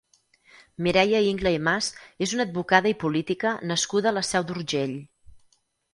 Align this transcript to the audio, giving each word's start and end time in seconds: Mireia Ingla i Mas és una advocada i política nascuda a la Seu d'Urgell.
Mireia 0.85 1.19
Ingla 1.31 1.51
i 1.57 1.59
Mas 1.67 1.89
és 2.27 2.33
una 2.37 2.47
advocada 2.49 2.91
i 2.93 2.97
política 3.07 3.55
nascuda 3.73 4.11
a 4.13 4.19
la 4.19 4.25
Seu 4.33 4.49
d'Urgell. 4.53 5.01